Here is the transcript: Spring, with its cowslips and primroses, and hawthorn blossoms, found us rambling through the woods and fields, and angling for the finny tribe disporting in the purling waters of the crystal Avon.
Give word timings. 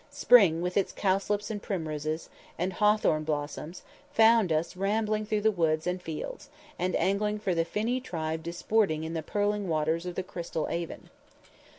Spring, 0.09 0.63
with 0.63 0.77
its 0.77 0.91
cowslips 0.91 1.51
and 1.51 1.61
primroses, 1.61 2.27
and 2.57 2.73
hawthorn 2.73 3.23
blossoms, 3.23 3.83
found 4.11 4.51
us 4.51 4.75
rambling 4.75 5.27
through 5.27 5.41
the 5.41 5.51
woods 5.51 5.85
and 5.85 6.01
fields, 6.01 6.49
and 6.79 6.95
angling 6.95 7.37
for 7.37 7.53
the 7.53 7.63
finny 7.63 8.01
tribe 8.01 8.41
disporting 8.41 9.03
in 9.03 9.13
the 9.13 9.21
purling 9.21 9.67
waters 9.69 10.07
of 10.07 10.15
the 10.15 10.23
crystal 10.23 10.67
Avon. 10.69 11.11